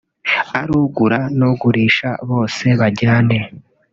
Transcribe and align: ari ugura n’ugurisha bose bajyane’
ari 0.59 0.73
ugura 0.81 1.19
n’ugurisha 1.37 2.09
bose 2.29 2.65
bajyane’ 2.79 3.37